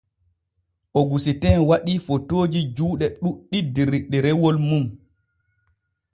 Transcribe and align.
Ogusitin 0.99 1.59
waɗii 1.69 2.03
fotooji 2.05 2.59
juuɗe 2.75 3.05
ɗuuɗɗi 3.21 3.57
der 3.75 3.89
ɗerewol 4.11 4.57
mum. 4.69 4.85